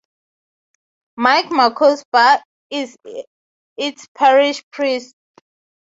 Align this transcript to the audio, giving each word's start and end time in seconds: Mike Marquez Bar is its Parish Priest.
Mike 1.15 1.51
Marquez 1.51 2.03
Bar 2.11 2.41
is 2.71 2.97
its 3.77 4.07
Parish 4.15 4.63
Priest. 4.71 5.13